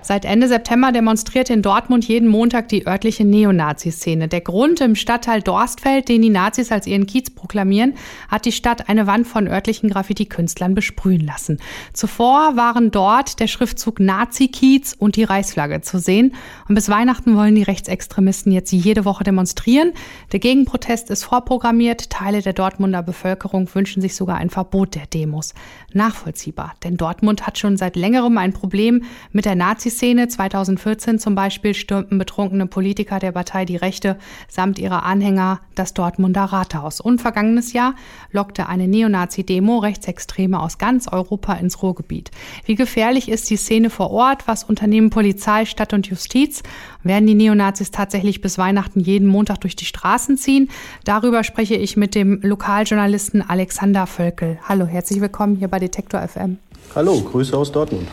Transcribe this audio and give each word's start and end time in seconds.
Seit 0.00 0.24
Ende 0.24 0.48
September 0.48 0.92
demonstriert 0.92 1.50
in 1.50 1.60
Dortmund 1.60 2.06
jeden 2.06 2.28
Montag 2.28 2.68
die 2.68 2.86
örtliche 2.86 3.24
Neonazi-Szene. 3.24 4.28
Der 4.28 4.40
Grund 4.40 4.80
im 4.80 4.94
Stadtteil 4.94 5.42
Dorstfeld, 5.42 6.08
den 6.08 6.22
die 6.22 6.30
Nazis 6.30 6.70
als 6.70 6.86
ihren 6.86 7.06
Kiez 7.06 7.30
proklamieren, 7.30 7.94
hat 8.28 8.44
die 8.44 8.52
Stadt 8.52 8.88
eine 8.88 9.06
Wand 9.06 9.26
von 9.26 9.48
örtlichen 9.48 9.90
Graffiti-Künstlern 9.90 10.74
besprühen 10.74 11.26
lassen. 11.26 11.58
Zuvor 11.92 12.56
waren 12.56 12.90
dort 12.90 13.40
der 13.40 13.48
Schriftzug 13.48 13.98
Nazi-Kiez 13.98 14.94
und 14.98 15.16
die 15.16 15.24
Reichsflagge 15.24 15.80
zu 15.80 15.98
sehen. 15.98 16.34
Und 16.68 16.76
bis 16.76 16.88
Weihnachten 16.88 17.36
wollen 17.36 17.56
die 17.56 17.62
Rechtsextremisten 17.64 18.52
jetzt 18.52 18.70
jede 18.70 19.04
Woche 19.04 19.24
demonstrieren. 19.24 19.92
Der 20.32 20.38
Gegenprotest 20.38 21.10
ist 21.10 21.24
vorprogrammiert. 21.24 22.08
Teile 22.08 22.40
der 22.40 22.52
Dortmunder 22.52 23.02
Bevölkerung 23.02 23.68
wünschen 23.74 24.00
sich 24.00 24.14
sogar 24.14 24.36
ein 24.36 24.50
Verbot 24.50 24.94
der 24.94 25.06
Demos. 25.06 25.54
Nachvollziehbar, 25.92 26.74
denn 26.84 26.96
Dortmund 26.96 27.46
hat 27.46 27.58
schon 27.58 27.76
seit 27.76 27.96
längerem 27.96 28.38
ein 28.38 28.52
Problem 28.52 29.02
mit 29.32 29.44
der 29.44 29.56
Nazi 29.56 29.87
Nazi-Szene. 29.88 30.28
2014 30.28 31.18
zum 31.18 31.34
Beispiel 31.34 31.72
stürmten 31.72 32.18
betrunkene 32.18 32.66
Politiker 32.66 33.18
der 33.18 33.32
Partei 33.32 33.64
Die 33.64 33.76
Rechte 33.76 34.18
samt 34.48 34.78
ihrer 34.78 35.04
Anhänger 35.04 35.60
das 35.74 35.94
Dortmunder 35.94 36.44
Rathaus. 36.44 37.00
Und 37.00 37.20
vergangenes 37.20 37.72
Jahr 37.72 37.94
lockte 38.30 38.68
eine 38.68 38.86
Neonazi-Demo 38.86 39.78
Rechtsextreme 39.78 40.60
aus 40.60 40.76
ganz 40.76 41.08
Europa 41.08 41.54
ins 41.54 41.82
Ruhrgebiet. 41.82 42.30
Wie 42.66 42.74
gefährlich 42.74 43.30
ist 43.30 43.48
die 43.48 43.56
Szene 43.56 43.88
vor 43.88 44.10
Ort? 44.10 44.46
Was 44.46 44.64
unternehmen 44.64 45.08
Polizei, 45.08 45.64
Stadt 45.64 45.94
und 45.94 46.06
Justiz? 46.06 46.62
Werden 47.02 47.26
die 47.26 47.34
Neonazis 47.34 47.90
tatsächlich 47.90 48.42
bis 48.42 48.58
Weihnachten 48.58 49.00
jeden 49.00 49.26
Montag 49.26 49.60
durch 49.62 49.76
die 49.76 49.86
Straßen 49.86 50.36
ziehen? 50.36 50.68
Darüber 51.04 51.44
spreche 51.44 51.76
ich 51.76 51.96
mit 51.96 52.14
dem 52.14 52.40
Lokaljournalisten 52.42 53.48
Alexander 53.48 54.06
Völkel. 54.06 54.58
Hallo, 54.68 54.84
herzlich 54.84 55.20
willkommen 55.22 55.56
hier 55.56 55.68
bei 55.68 55.78
Detektor 55.78 56.20
FM. 56.20 56.58
Hallo, 56.94 57.20
Grüße 57.20 57.56
aus 57.56 57.72
Dortmund. 57.72 58.08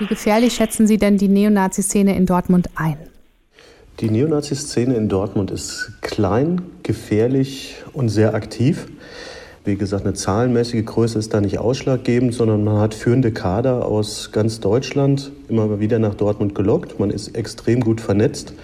Wie 0.00 0.06
gefährlich 0.06 0.54
schätzen 0.54 0.86
Sie 0.86 0.96
denn 0.96 1.18
die 1.18 1.28
Neonazi-Szene 1.28 2.16
in 2.16 2.24
Dortmund 2.24 2.70
ein? 2.74 2.96
Die 4.00 4.08
Neonazi-Szene 4.08 4.94
in 4.94 5.10
Dortmund 5.10 5.50
ist 5.50 5.92
klein, 6.00 6.62
gefährlich 6.82 7.76
und 7.92 8.08
sehr 8.08 8.32
aktiv. 8.32 8.86
Wie 9.66 9.76
gesagt, 9.76 10.06
eine 10.06 10.14
zahlenmäßige 10.14 10.86
Größe 10.86 11.18
ist 11.18 11.34
da 11.34 11.42
nicht 11.42 11.58
ausschlaggebend, 11.58 12.32
sondern 12.32 12.64
man 12.64 12.78
hat 12.78 12.94
führende 12.94 13.30
Kader 13.30 13.84
aus 13.84 14.32
ganz 14.32 14.60
Deutschland 14.60 15.32
immer 15.50 15.80
wieder 15.80 15.98
nach 15.98 16.14
Dortmund 16.14 16.54
gelockt. 16.54 16.98
Man 16.98 17.10
ist 17.10 17.36
extrem 17.36 17.80
gut 17.80 18.00
vernetzt. 18.00 18.54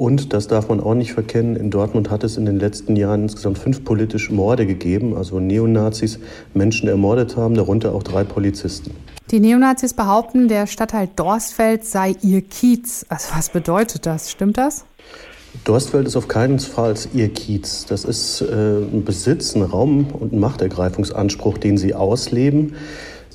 Und 0.00 0.32
das 0.32 0.48
darf 0.48 0.70
man 0.70 0.80
auch 0.80 0.94
nicht 0.94 1.12
verkennen. 1.12 1.56
In 1.56 1.70
Dortmund 1.70 2.08
hat 2.08 2.24
es 2.24 2.38
in 2.38 2.46
den 2.46 2.58
letzten 2.58 2.96
Jahren 2.96 3.24
insgesamt 3.24 3.58
fünf 3.58 3.84
politische 3.84 4.32
Morde 4.32 4.64
gegeben, 4.64 5.14
also 5.14 5.40
Neonazis 5.40 6.18
Menschen 6.54 6.88
ermordet 6.88 7.36
haben, 7.36 7.54
darunter 7.54 7.94
auch 7.94 8.02
drei 8.02 8.24
Polizisten. 8.24 8.92
Die 9.30 9.40
Neonazis 9.40 9.92
behaupten, 9.92 10.48
der 10.48 10.66
Stadtteil 10.66 11.10
Dorstfeld 11.16 11.84
sei 11.84 12.16
ihr 12.22 12.40
Kiez. 12.40 13.04
Also 13.10 13.28
was 13.36 13.50
bedeutet 13.50 14.06
das? 14.06 14.30
Stimmt 14.30 14.56
das? 14.56 14.86
Dorstfeld 15.64 16.06
ist 16.06 16.16
auf 16.16 16.28
keinen 16.28 16.60
Fall 16.60 16.94
ihr 17.12 17.28
Kiez. 17.28 17.84
Das 17.84 18.06
ist 18.06 18.40
äh, 18.40 18.44
ein 18.46 19.04
Besitz, 19.04 19.54
ein 19.54 19.60
Raum- 19.60 20.06
und 20.18 20.32
ein 20.32 20.38
Machtergreifungsanspruch, 20.38 21.58
den 21.58 21.76
sie 21.76 21.92
ausleben. 21.92 22.74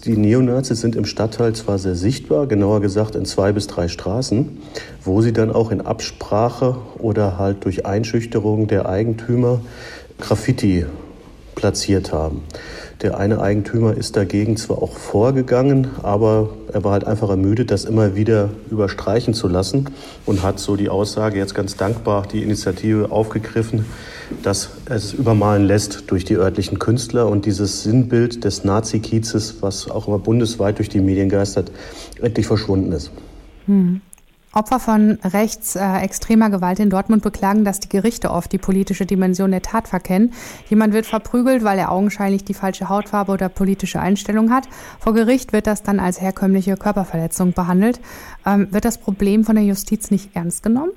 Die 0.03 0.17
Neonazis 0.17 0.81
sind 0.81 0.95
im 0.95 1.05
Stadtteil 1.05 1.53
zwar 1.53 1.79
sehr 1.79 1.95
sichtbar, 1.95 2.45
genauer 2.45 2.81
gesagt 2.81 3.15
in 3.15 3.25
zwei 3.25 3.51
bis 3.51 3.67
drei 3.67 3.87
Straßen, 3.87 4.57
wo 5.03 5.21
sie 5.21 5.33
dann 5.33 5.51
auch 5.51 5.71
in 5.71 5.81
Absprache 5.81 6.77
oder 6.99 7.39
halt 7.39 7.65
durch 7.65 7.85
Einschüchterung 7.85 8.67
der 8.67 8.87
Eigentümer 8.87 9.61
Graffiti 10.19 10.85
platziert 11.55 12.11
haben. 12.11 12.43
Der 13.01 13.17
eine 13.17 13.41
Eigentümer 13.41 13.95
ist 13.95 14.15
dagegen 14.15 14.55
zwar 14.55 14.81
auch 14.81 14.93
vorgegangen, 14.93 15.87
aber 16.01 16.49
er 16.71 16.83
war 16.83 16.93
halt 16.93 17.03
einfach 17.03 17.29
ermüdet, 17.29 17.69
das 17.69 17.83
immer 17.83 18.15
wieder 18.15 18.49
überstreichen 18.71 19.33
zu 19.33 19.49
lassen 19.49 19.89
und 20.25 20.43
hat 20.43 20.59
so 20.59 20.77
die 20.77 20.87
Aussage 20.87 21.37
jetzt 21.37 21.53
ganz 21.53 21.75
dankbar 21.75 22.25
die 22.31 22.41
Initiative 22.41 23.11
aufgegriffen, 23.11 23.85
dass 24.43 24.69
es 24.85 25.13
übermalen 25.13 25.65
lässt 25.65 26.09
durch 26.09 26.23
die 26.23 26.35
örtlichen 26.35 26.79
Künstler 26.79 27.27
und 27.27 27.45
dieses 27.45 27.83
Sinnbild 27.83 28.43
des 28.45 28.63
Nazi-Kiezes, 28.63 29.57
was 29.61 29.89
auch 29.91 30.07
immer 30.07 30.19
bundesweit 30.19 30.77
durch 30.77 30.89
die 30.89 31.01
Medien 31.01 31.27
geistert, 31.27 31.71
endlich 32.21 32.47
verschwunden 32.47 32.93
ist. 32.93 33.11
Hm. 33.65 34.01
Opfer 34.57 34.79
von 34.79 35.19
rechtsextremer 35.21 36.49
Gewalt 36.49 36.79
in 36.79 36.89
Dortmund 36.89 37.21
beklagen, 37.21 37.65
dass 37.65 37.81
die 37.81 37.89
Gerichte 37.89 38.31
oft 38.31 38.53
die 38.53 38.57
politische 38.57 39.05
Dimension 39.05 39.51
der 39.51 39.61
Tat 39.61 39.89
verkennen. 39.89 40.31
Jemand 40.69 40.93
wird 40.93 41.05
verprügelt, 41.05 41.65
weil 41.65 41.77
er 41.77 41.91
augenscheinlich 41.91 42.45
die 42.45 42.53
falsche 42.53 42.87
Hautfarbe 42.87 43.33
oder 43.33 43.49
politische 43.49 43.99
Einstellung 43.99 44.51
hat. 44.51 44.69
Vor 45.01 45.13
Gericht 45.13 45.51
wird 45.51 45.67
das 45.67 45.83
dann 45.83 45.99
als 45.99 46.21
herkömmliche 46.21 46.77
Körperverletzung 46.77 47.51
behandelt. 47.51 47.99
Ähm, 48.45 48.69
wird 48.71 48.85
das 48.85 48.97
Problem 48.97 49.43
von 49.43 49.55
der 49.55 49.65
Justiz 49.65 50.09
nicht 50.09 50.29
ernst 50.37 50.63
genommen? 50.63 50.91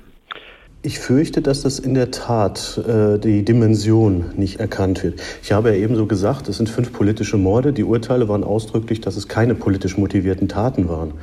Ich 0.81 0.99
fürchte, 0.99 1.41
dass 1.41 1.61
das 1.61 1.77
in 1.77 1.93
der 1.93 2.11
Tat 2.11 2.81
äh, 2.87 3.19
die 3.19 3.43
Dimension 3.43 4.31
nicht 4.37 4.61
erkannt 4.61 5.03
wird. 5.03 5.19
Ich 5.43 5.51
habe 5.51 5.71
ja 5.71 5.75
eben 5.75 5.97
so 5.97 6.05
gesagt, 6.05 6.47
es 6.47 6.55
sind 6.55 6.69
fünf 6.69 6.93
politische 6.93 7.35
Morde. 7.35 7.73
Die 7.73 7.83
Urteile 7.83 8.29
waren 8.29 8.45
ausdrücklich, 8.45 9.01
dass 9.01 9.17
es 9.17 9.27
keine 9.27 9.55
politisch 9.55 9.97
motivierten 9.97 10.47
Taten 10.47 10.87
waren. 10.87 11.15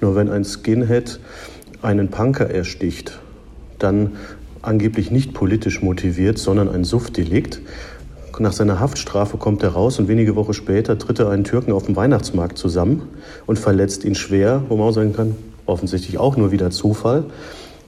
Nur 0.00 0.16
wenn 0.16 0.30
ein 0.30 0.44
Skinhead 0.44 1.20
einen 1.82 2.08
Punker 2.08 2.50
ersticht, 2.50 3.18
dann 3.78 4.12
angeblich 4.62 5.10
nicht 5.10 5.34
politisch 5.34 5.82
motiviert, 5.82 6.38
sondern 6.38 6.68
ein 6.68 6.84
Suftdelikt. 6.84 7.60
Nach 8.38 8.52
seiner 8.52 8.80
Haftstrafe 8.80 9.36
kommt 9.36 9.62
er 9.62 9.70
raus 9.70 9.98
und 9.98 10.08
wenige 10.08 10.36
Wochen 10.36 10.54
später 10.54 10.98
tritt 10.98 11.18
er 11.18 11.30
einen 11.30 11.44
Türken 11.44 11.72
auf 11.72 11.86
dem 11.86 11.96
Weihnachtsmarkt 11.96 12.56
zusammen 12.56 13.02
und 13.46 13.58
verletzt 13.58 14.04
ihn 14.04 14.14
schwer, 14.14 14.62
wo 14.68 14.76
man 14.76 14.88
auch 14.88 14.92
sagen 14.92 15.12
kann, 15.12 15.36
offensichtlich 15.66 16.18
auch 16.18 16.36
nur 16.36 16.50
wieder 16.50 16.70
Zufall. 16.70 17.24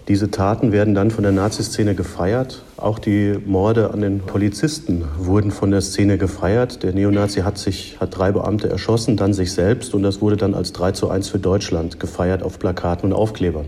Diese 0.06 0.30
Taten 0.30 0.70
werden 0.70 0.94
dann 0.94 1.10
von 1.10 1.22
der 1.22 1.32
Naziszene 1.32 1.94
gefeiert. 1.94 2.62
Auch 2.76 2.98
die 2.98 3.38
Morde 3.46 3.90
an 3.90 4.02
den 4.02 4.20
Polizisten 4.20 5.02
wurden 5.16 5.50
von 5.50 5.70
der 5.70 5.80
Szene 5.80 6.18
gefeiert. 6.18 6.82
Der 6.82 6.92
Neonazi 6.92 7.40
hat 7.40 7.56
sich, 7.56 7.96
hat 8.00 8.18
drei 8.18 8.30
Beamte 8.30 8.68
erschossen, 8.68 9.16
dann 9.16 9.32
sich 9.32 9.52
selbst 9.52 9.94
und 9.94 10.02
das 10.02 10.20
wurde 10.20 10.36
dann 10.36 10.52
als 10.52 10.74
3 10.74 10.92
zu 10.92 11.08
1 11.08 11.30
für 11.30 11.38
Deutschland 11.38 12.00
gefeiert 12.00 12.42
auf 12.42 12.58
Plakaten 12.58 13.10
und 13.10 13.16
Aufklebern. 13.16 13.64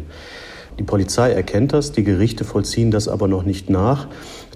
Die 0.79 0.83
Polizei 0.83 1.33
erkennt 1.33 1.73
das, 1.73 1.93
die 1.93 2.05
Gerichte 2.05 2.45
vollziehen 2.45 2.91
das 2.91 3.09
aber 3.09 3.29
noch 3.29 3.45
nicht 3.45 3.71
nach, 3.71 4.09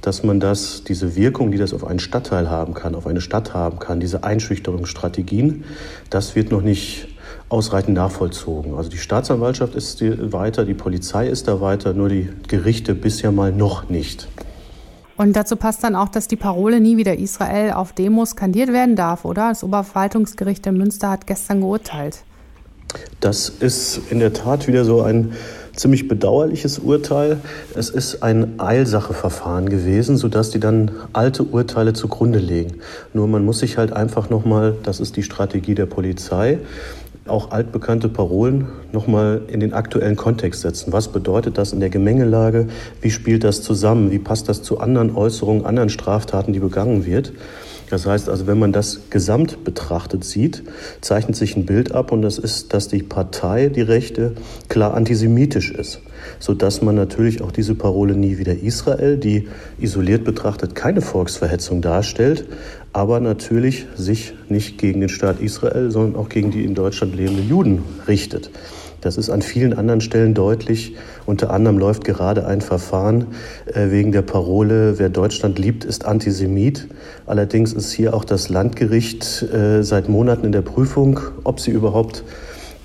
dass 0.02 0.22
man 0.22 0.38
das, 0.38 0.84
diese 0.84 1.16
Wirkung, 1.16 1.50
die 1.50 1.56
das 1.56 1.72
auf 1.72 1.86
einen 1.86 1.98
Stadtteil 1.98 2.50
haben 2.50 2.74
kann, 2.74 2.94
auf 2.94 3.06
eine 3.06 3.22
Stadt 3.22 3.54
haben 3.54 3.78
kann, 3.78 4.00
diese 4.00 4.22
Einschüchterungsstrategien, 4.22 5.64
das 6.10 6.36
wird 6.36 6.50
noch 6.50 6.60
nicht 6.60 7.08
ausreichend 7.50 7.94
nachvollzogen. 7.94 8.74
Also 8.74 8.88
die 8.88 8.98
Staatsanwaltschaft 8.98 9.74
ist 9.74 10.00
weiter, 10.32 10.64
die 10.64 10.74
Polizei 10.74 11.28
ist 11.28 11.48
da 11.48 11.60
weiter, 11.60 11.92
nur 11.92 12.08
die 12.08 12.30
Gerichte 12.48 12.94
bisher 12.94 13.32
mal 13.32 13.52
noch 13.52 13.90
nicht. 13.90 14.28
Und 15.16 15.34
dazu 15.34 15.56
passt 15.56 15.84
dann 15.84 15.96
auch, 15.96 16.08
dass 16.08 16.28
die 16.28 16.36
Parole 16.36 16.80
nie 16.80 16.96
wieder 16.96 17.18
Israel 17.18 17.72
auf 17.72 17.92
Demos 17.92 18.30
skandiert 18.30 18.72
werden 18.72 18.96
darf, 18.96 19.26
oder? 19.26 19.50
Das 19.50 19.62
Oberverwaltungsgericht 19.62 20.66
in 20.66 20.78
Münster 20.78 21.10
hat 21.10 21.26
gestern 21.26 21.60
geurteilt. 21.60 22.22
Das 23.20 23.50
ist 23.50 24.00
in 24.10 24.18
der 24.18 24.32
Tat 24.32 24.66
wieder 24.66 24.86
so 24.86 25.02
ein 25.02 25.32
ziemlich 25.76 26.08
bedauerliches 26.08 26.78
Urteil. 26.78 27.38
Es 27.74 27.90
ist 27.90 28.22
ein 28.22 28.58
Eilsacheverfahren 28.58 29.68
gewesen, 29.68 30.16
sodass 30.16 30.50
die 30.50 30.60
dann 30.60 30.90
alte 31.12 31.42
Urteile 31.42 31.92
zugrunde 31.92 32.38
legen. 32.38 32.80
Nur 33.12 33.28
man 33.28 33.44
muss 33.44 33.58
sich 33.58 33.76
halt 33.76 33.92
einfach 33.92 34.30
nochmal, 34.30 34.76
das 34.82 35.00
ist 35.00 35.16
die 35.16 35.22
Strategie 35.22 35.74
der 35.74 35.86
Polizei, 35.86 36.58
auch 37.26 37.50
altbekannte 37.50 38.08
Parolen 38.08 38.66
nochmal 38.92 39.42
in 39.48 39.60
den 39.60 39.72
aktuellen 39.72 40.16
Kontext 40.16 40.62
setzen. 40.62 40.92
Was 40.92 41.08
bedeutet 41.08 41.58
das 41.58 41.72
in 41.72 41.80
der 41.80 41.90
Gemengelage? 41.90 42.68
Wie 43.00 43.10
spielt 43.10 43.44
das 43.44 43.62
zusammen? 43.62 44.10
Wie 44.10 44.18
passt 44.18 44.48
das 44.48 44.62
zu 44.62 44.80
anderen 44.80 45.14
Äußerungen, 45.14 45.64
anderen 45.64 45.90
Straftaten, 45.90 46.52
die 46.52 46.60
begangen 46.60 47.06
wird? 47.06 47.32
Das 47.90 48.06
heißt 48.06 48.28
also, 48.28 48.46
wenn 48.46 48.58
man 48.58 48.72
das 48.72 49.10
gesamt 49.10 49.64
betrachtet 49.64 50.24
sieht, 50.24 50.62
zeichnet 51.00 51.36
sich 51.36 51.56
ein 51.56 51.66
Bild 51.66 51.92
ab 51.92 52.12
und 52.12 52.22
das 52.22 52.38
ist, 52.38 52.72
dass 52.72 52.86
die 52.86 53.02
Partei, 53.02 53.68
die 53.68 53.80
Rechte, 53.80 54.34
klar 54.68 54.94
antisemitisch 54.94 55.72
ist, 55.72 56.00
sodass 56.38 56.82
man 56.82 56.94
natürlich 56.94 57.42
auch 57.42 57.52
diese 57.52 57.74
Parole 57.74 58.14
nie 58.14 58.38
wieder 58.38 58.54
Israel, 58.54 59.16
die 59.16 59.48
isoliert 59.78 60.24
betrachtet 60.24 60.74
keine 60.74 61.00
Volksverhetzung 61.00 61.82
darstellt, 61.82 62.46
aber 62.92 63.20
natürlich 63.20 63.86
sich 63.96 64.34
nicht 64.48 64.78
gegen 64.78 65.00
den 65.00 65.08
Staat 65.08 65.40
Israel, 65.40 65.90
sondern 65.90 66.20
auch 66.20 66.28
gegen 66.28 66.50
die 66.50 66.64
in 66.64 66.74
Deutschland 66.74 67.14
lebenden 67.14 67.48
Juden 67.48 67.82
richtet. 68.08 68.50
Das 69.00 69.16
ist 69.16 69.30
an 69.30 69.40
vielen 69.40 69.72
anderen 69.72 70.00
Stellen 70.00 70.34
deutlich. 70.34 70.94
Unter 71.24 71.50
anderem 71.50 71.78
läuft 71.78 72.04
gerade 72.04 72.46
ein 72.46 72.60
Verfahren 72.60 73.28
äh, 73.66 73.90
wegen 73.90 74.12
der 74.12 74.22
Parole, 74.22 74.98
wer 74.98 75.08
Deutschland 75.08 75.58
liebt, 75.58 75.84
ist 75.84 76.04
Antisemit. 76.04 76.88
Allerdings 77.26 77.72
ist 77.72 77.92
hier 77.92 78.12
auch 78.12 78.24
das 78.24 78.50
Landgericht 78.50 79.42
äh, 79.42 79.82
seit 79.82 80.08
Monaten 80.08 80.44
in 80.44 80.52
der 80.52 80.62
Prüfung, 80.62 81.20
ob 81.44 81.60
sie 81.60 81.70
überhaupt 81.70 82.24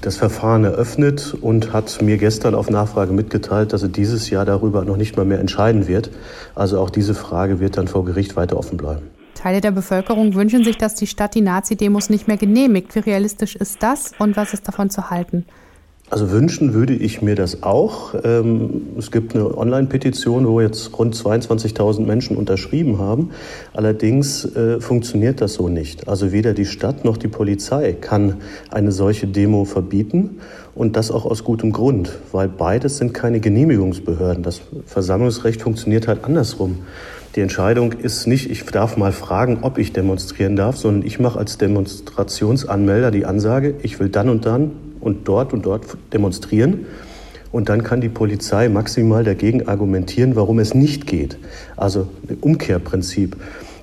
das 0.02 0.18
Verfahren 0.18 0.64
eröffnet 0.64 1.36
und 1.40 1.74
hat 1.74 2.02
mir 2.02 2.18
gestern 2.18 2.56
auf 2.56 2.70
Nachfrage 2.70 3.14
mitgeteilt, 3.14 3.74
dass 3.74 3.84
er 3.84 3.90
dieses 3.90 4.30
Jahr 4.30 4.46
darüber 4.46 4.86
noch 4.86 4.98
nicht 4.98 5.18
mal 5.18 5.26
mehr 5.26 5.40
entscheiden 5.40 5.88
wird. 5.88 6.12
Also 6.54 6.80
auch 6.80 6.90
diese 6.90 7.16
Frage 7.16 7.60
wird 7.60 7.78
dann 7.78 7.88
vor 7.88 8.06
Gericht 8.06 8.36
weiter 8.36 8.58
offen 8.58 8.78
bleiben. 8.78 9.10
Teile 9.34 9.62
der 9.62 9.72
Bevölkerung 9.72 10.34
wünschen 10.34 10.64
sich, 10.64 10.78
dass 10.78 10.96
die 10.96 11.08
Stadt 11.08 11.36
die 11.36 11.42
Nazi-Demos 11.42 12.10
nicht 12.10 12.28
mehr 12.28 12.38
genehmigt. 12.38 12.96
Wie 12.96 13.00
realistisch 13.00 13.56
ist 13.56 13.84
das 13.84 14.14
und 14.18 14.38
was 14.38 14.54
ist 14.54 14.68
davon 14.68 14.90
zu 14.90 15.10
halten? 15.10 15.46
Also 16.12 16.30
wünschen 16.30 16.76
würde 16.76 16.94
ich 16.94 17.24
mir 17.24 17.34
das 17.34 17.64
auch. 17.64 18.14
Ähm, 18.24 18.84
es 18.98 19.10
gibt 19.10 19.34
eine 19.34 19.58
Online-Petition, 19.58 20.48
wo 20.48 20.62
jetzt 20.62 20.98
rund 21.00 21.16
22.000 21.16 22.06
Menschen 22.06 22.38
unterschrieben 22.38 23.00
haben. 23.00 23.32
Allerdings 23.74 24.46
äh, 24.56 24.80
funktioniert 24.80 25.42
das 25.42 25.56
so 25.56 25.68
nicht. 25.68 26.08
Also 26.08 26.32
weder 26.32 26.54
die 26.54 26.66
Stadt 26.66 27.06
noch 27.06 27.18
die 27.18 27.28
Polizei 27.28 27.94
kann 27.94 28.36
eine 28.70 28.92
solche 28.92 29.26
Demo 29.26 29.66
verbieten 29.66 30.42
und 30.76 30.96
das 30.96 31.10
auch 31.10 31.26
aus 31.26 31.44
gutem 31.44 31.72
Grund, 31.72 32.12
weil 32.32 32.50
beides 32.50 32.98
sind 32.98 33.16
keine 33.16 33.40
Genehmigungsbehörden. 33.40 34.44
Das 34.44 34.62
Versammlungsrecht 34.86 35.64
funktioniert 35.64 36.08
halt 36.08 36.24
andersrum. 36.24 36.80
Die 37.36 37.42
Entscheidung 37.42 37.94
ist 37.94 38.28
nicht, 38.28 38.52
ich 38.52 38.64
darf 38.66 38.96
mal 38.96 39.12
fragen, 39.12 39.60
ob 39.64 39.80
ich 39.80 39.92
demonstrieren 39.92 40.56
darf, 40.56 40.78
sondern 40.78 41.06
ich 41.06 41.20
mache 41.20 41.40
als 41.40 41.58
Demonstrationsanmelder 41.58 43.10
die 43.10 43.26
Ansage, 43.26 43.74
ich 43.82 44.00
will 44.00 44.10
dann 44.10 44.30
und 44.30 44.46
dann 44.46 44.72
und 45.06 45.28
dort 45.28 45.54
und 45.54 45.66
dort 45.66 45.86
demonstrieren. 46.12 46.86
Und 47.52 47.70
dann 47.70 47.84
kann 47.84 48.02
die 48.02 48.10
Polizei 48.10 48.68
maximal 48.68 49.24
dagegen 49.24 49.68
argumentieren, 49.68 50.36
warum 50.36 50.60
es 50.60 50.74
nicht 50.74 51.08
geht. 51.08 51.38
Also 51.78 52.08
Umkehrprinzip. 52.42 53.38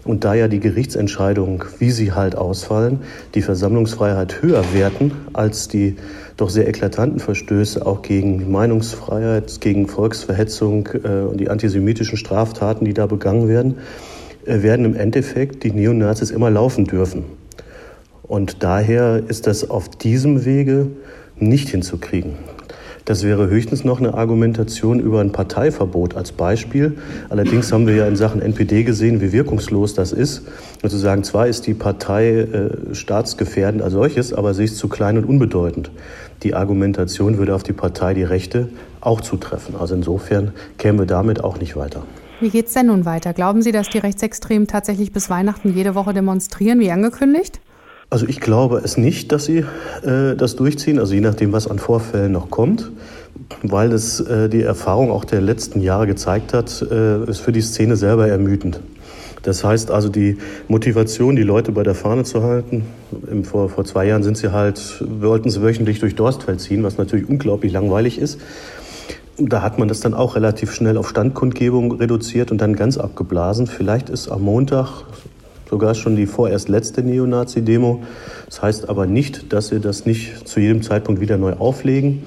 Und 0.05 0.25
da 0.25 0.35
ja 0.35 0.49
die 0.49 0.59
Gerichtsentscheidungen, 0.59 1.63
wie 1.79 1.93
sie 1.93 2.13
halt 2.13 2.35
ausfallen, 2.37 2.99
die 3.35 3.41
Versammlungsfreiheit 3.41 4.43
höher 4.43 4.65
werten 4.75 5.13
als 5.33 5.69
die 5.69 5.97
doch 6.37 6.51
sehr 6.51 6.69
eklatanten 6.69 7.21
Verstöße 7.21 7.87
auch 7.87 8.03
gegen 8.03 8.51
Meinungsfreiheit, 8.51 9.61
gegen 9.61 9.87
Volksverhetzung 9.87 10.89
äh, 11.05 11.21
und 11.21 11.39
die 11.39 11.49
antisemitischen 11.49 12.19
Straftaten, 12.19 12.85
die 12.85 12.95
da 12.95 13.07
begangen 13.07 13.49
werden, 13.49 13.77
äh, 14.45 14.63
werden 14.63 14.85
im 14.85 14.97
Endeffekt 14.97 15.63
die 15.63 15.71
Neonazis 15.71 16.33
immer 16.33 16.51
laufen 16.51 16.85
dürfen. 16.85 17.25
Und 18.33 18.63
daher 18.63 19.23
ist 19.29 19.47
das 19.47 19.69
auf 19.69 19.91
diesem 19.91 20.47
Wege 20.47 20.87
nicht 21.37 21.69
hinzukriegen. 21.69 22.33
Das 23.05 23.25
wäre 23.25 23.51
höchstens 23.51 23.85
noch 23.85 24.01
eine 24.01 24.15
Argumentation 24.15 25.01
über 25.01 25.21
ein 25.21 25.33
Parteiverbot 25.33 26.17
als 26.17 26.33
Beispiel. 26.33 26.97
Allerdings 27.29 27.71
haben 27.71 27.87
wir 27.87 27.95
ja 27.95 28.09
in 28.09 28.17
Sachen 28.17 28.41
NPD 28.41 28.85
gesehen, 28.85 29.21
wie 29.21 29.33
wirkungslos 29.33 29.93
das 29.93 30.13
ist. 30.13 30.45
Und 30.83 30.89
zu 30.89 30.97
sagen, 30.97 31.25
zwar 31.25 31.47
ist 31.47 31.67
die 31.67 31.75
Partei 31.75 32.39
äh, 32.39 32.95
staatsgefährdend 32.95 33.83
als 33.83 33.93
solches, 33.93 34.33
aber 34.33 34.55
sie 34.55 34.65
ist 34.65 34.79
zu 34.79 34.89
klein 34.89 35.19
und 35.19 35.27
unbedeutend. 35.27 35.91
Die 36.43 36.55
Argumentation 36.55 37.37
würde 37.37 37.55
auf 37.55 37.65
die 37.65 37.75
Partei 37.75 38.15
die 38.15 38.25
Rechte 38.25 38.71
auch 39.03 39.21
zutreffen. 39.21 39.77
Also 39.77 39.95
insofern 39.95 40.53
kämen 40.79 40.99
wir 40.99 41.07
damit 41.07 41.45
auch 41.45 41.61
nicht 41.61 41.77
weiter. 41.77 42.03
Wie 42.41 42.49
geht 42.49 42.69
es 42.69 42.73
denn 42.73 42.87
nun 42.87 43.05
weiter? 43.05 43.35
Glauben 43.35 43.61
Sie, 43.61 43.73
dass 43.73 43.91
die 43.91 43.99
Rechtsextremen 43.99 44.67
tatsächlich 44.67 45.13
bis 45.13 45.29
Weihnachten 45.29 45.75
jede 45.77 45.95
Woche 45.95 46.15
demonstrieren, 46.15 46.81
wie 46.81 46.91
angekündigt? 46.91 47.61
Also 48.13 48.27
ich 48.29 48.41
glaube 48.41 48.83
es 48.85 48.99
nicht, 48.99 49.33
dass 49.33 49.47
sie 49.47 49.65
äh, 50.05 50.37
das 50.37 50.55
durchziehen, 50.55 50.99
also 50.99 51.15
je 51.15 51.23
nachdem, 51.23 51.53
was 51.53 51.67
an 51.67 51.79
Vorfällen 51.79 52.31
noch 52.31 52.51
kommt, 52.51 52.91
weil 53.63 53.91
es 53.91 54.21
äh, 54.21 54.51
die 54.51 54.61
Erfahrung 54.61 55.11
auch 55.11 55.25
der 55.25 55.41
letzten 55.41 55.81
Jahre 55.81 56.07
gezeigt 56.07 56.53
hat, 56.53 56.85
äh, 56.91 57.25
ist 57.25 57.39
für 57.39 57.53
die 57.53 57.63
Szene 57.63 57.97
selber 57.97 58.29
ermüdend. 58.29 58.81
Das 59.45 59.65
heißt 59.65 59.91
also 59.91 60.11
die 60.11 60.37
Motivation, 60.69 61.37
die 61.37 61.43
Leute 61.43 61.73
bei 61.73 61.85
der 61.85 61.95
Fahne 61.95 62.25
zu 62.25 62.43
halten. 62.43 62.85
Im, 63.31 63.45
vor, 63.45 63.71
vor 63.71 63.87
zwei 63.87 64.05
Jahren 64.05 64.25
sind 64.25 64.37
sie 64.37 64.53
halt, 64.53 65.03
wollten 65.09 65.49
sie 65.49 65.63
wöchentlich 65.63 65.99
durch 65.99 66.15
Dorstfeld 66.15 66.61
ziehen, 66.61 66.83
was 66.83 66.99
natürlich 66.99 67.27
unglaublich 67.27 67.73
langweilig 67.73 68.19
ist. 68.19 68.39
Da 69.39 69.63
hat 69.63 69.79
man 69.79 69.89
das 69.89 70.01
dann 70.01 70.13
auch 70.13 70.35
relativ 70.37 70.75
schnell 70.75 70.99
auf 70.99 71.09
Standkundgebung 71.09 71.93
reduziert 71.93 72.51
und 72.51 72.61
dann 72.61 72.77
ganz 72.77 72.99
abgeblasen. 72.99 73.67
Vielleicht 73.67 74.11
ist 74.11 74.29
am 74.29 74.43
Montag, 74.43 75.05
sogar 75.73 75.95
schon 75.95 76.17
die 76.17 76.27
vorerst 76.27 76.69
letzte 76.69 77.03
Neonazi-Demo. 77.03 78.03
Das 78.45 78.61
heißt 78.61 78.91
aber 78.91 79.07
nicht, 79.07 79.55
dass 79.55 79.69
sie 79.69 79.81
das 79.81 80.05
nicht 80.05 80.47
zu 80.47 80.61
jedem 80.61 80.83
Zeitpunkt 80.83 81.23
wieder 81.23 81.39
neu 81.39 81.55
auflegen. 81.55 82.25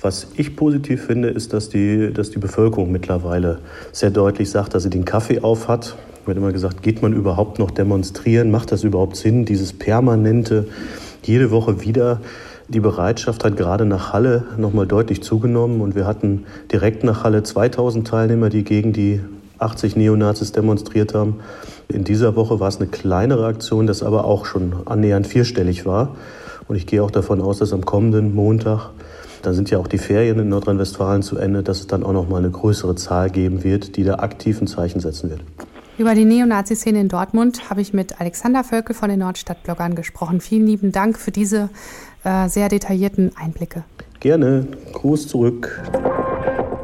Was 0.00 0.28
ich 0.36 0.54
positiv 0.54 1.02
finde, 1.02 1.28
ist, 1.30 1.52
dass 1.52 1.68
die, 1.68 2.12
dass 2.12 2.30
die 2.30 2.38
Bevölkerung 2.38 2.92
mittlerweile 2.92 3.58
sehr 3.90 4.12
deutlich 4.12 4.48
sagt, 4.48 4.74
dass 4.74 4.84
sie 4.84 4.90
den 4.90 5.04
Kaffee 5.04 5.40
auf 5.40 5.66
hat. 5.66 5.96
Wird 6.24 6.38
immer 6.38 6.52
gesagt, 6.52 6.84
geht 6.84 7.02
man 7.02 7.12
überhaupt 7.12 7.58
noch 7.58 7.72
demonstrieren? 7.72 8.52
Macht 8.52 8.70
das 8.70 8.84
überhaupt 8.84 9.16
Sinn? 9.16 9.44
Dieses 9.44 9.72
permanente, 9.72 10.68
jede 11.24 11.50
Woche 11.50 11.82
wieder. 11.82 12.20
Die 12.68 12.78
Bereitschaft 12.80 13.42
hat 13.42 13.56
gerade 13.56 13.86
nach 13.86 14.12
Halle 14.12 14.44
nochmal 14.56 14.86
deutlich 14.86 15.20
zugenommen 15.20 15.80
und 15.80 15.96
wir 15.96 16.06
hatten 16.06 16.44
direkt 16.70 17.02
nach 17.02 17.24
Halle 17.24 17.42
2000 17.42 18.06
Teilnehmer, 18.06 18.50
die 18.50 18.62
gegen 18.62 18.92
die 18.92 19.20
80 19.58 19.96
Neonazis 19.96 20.52
demonstriert 20.52 21.14
haben. 21.14 21.40
In 21.88 22.04
dieser 22.04 22.36
Woche 22.36 22.60
war 22.60 22.68
es 22.68 22.78
eine 22.78 22.88
kleinere 22.88 23.46
Aktion, 23.46 23.86
das 23.86 24.02
aber 24.02 24.24
auch 24.24 24.46
schon 24.46 24.74
annähernd 24.86 25.26
vierstellig 25.26 25.86
war. 25.86 26.16
Und 26.68 26.76
ich 26.76 26.86
gehe 26.86 27.02
auch 27.02 27.10
davon 27.10 27.40
aus, 27.40 27.58
dass 27.58 27.72
am 27.72 27.84
kommenden 27.84 28.34
Montag, 28.34 28.90
da 29.42 29.52
sind 29.52 29.70
ja 29.70 29.78
auch 29.78 29.86
die 29.86 29.98
Ferien 29.98 30.38
in 30.38 30.48
Nordrhein-Westfalen 30.48 31.22
zu 31.22 31.36
Ende, 31.36 31.62
dass 31.62 31.80
es 31.80 31.86
dann 31.86 32.02
auch 32.02 32.12
noch 32.12 32.28
mal 32.28 32.38
eine 32.38 32.50
größere 32.50 32.94
Zahl 32.94 33.30
geben 33.30 33.64
wird, 33.64 33.96
die 33.96 34.04
da 34.04 34.16
aktiv 34.16 34.60
ein 34.60 34.66
Zeichen 34.66 35.00
setzen 35.00 35.30
wird. 35.30 35.40
Über 35.96 36.14
die 36.14 36.24
Neonazi-Szene 36.24 37.00
in 37.00 37.08
Dortmund 37.08 37.70
habe 37.70 37.80
ich 37.80 37.92
mit 37.92 38.20
Alexander 38.20 38.64
Völkel 38.64 38.96
von 38.96 39.10
den 39.10 39.20
Nordstadtbloggern 39.20 39.94
gesprochen. 39.94 40.40
Vielen 40.40 40.66
lieben 40.66 40.90
Dank 40.90 41.18
für 41.18 41.30
diese 41.30 41.68
äh, 42.24 42.48
sehr 42.48 42.68
detaillierten 42.68 43.30
Einblicke. 43.36 43.84
Gerne. 44.18 44.66
Gruß 44.92 45.28
zurück. 45.28 45.82